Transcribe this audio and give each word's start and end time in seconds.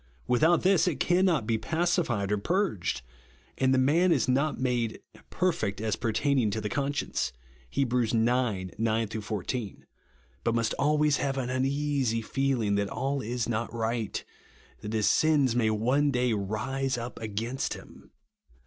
Without 0.25 0.63
this 0.63 0.87
it 0.87 0.99
can 0.99 1.25
not 1.25 1.45
be 1.45 1.59
pacified 1.59 2.31
or" 2.31 2.37
purged;" 2.39 3.03
and 3.59 3.71
the 3.71 3.77
man 3.77 4.11
is 4.11 4.27
not 4.27 4.59
made 4.59 4.99
"perfect 5.29 5.79
as 5.79 5.95
pertaining 5.95 6.49
to 6.49 6.59
the 6.59 6.69
conscience" 6.69 7.31
(Heb. 7.69 7.93
ix. 7.93 8.11
9 8.11 8.71
14); 9.21 9.85
but 10.43 10.55
must 10.55 10.73
always 10.79 11.17
have 11.17 11.37
an 11.37 11.51
uneasy 11.51 12.23
feeUng 12.23 12.77
that 12.77 12.89
all 12.89 13.21
is 13.21 13.47
not 13.47 13.71
right; 13.71 14.25
that 14.79 14.93
his 14.93 15.07
sins 15.07 15.55
may 15.55 15.69
one 15.69 16.09
day 16.09 16.33
rise 16.33 16.97
up 16.97 17.19
against 17.19 17.75
him. 17.75 18.09